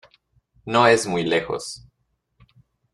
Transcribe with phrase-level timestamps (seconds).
[0.65, 1.85] No es muy lejos.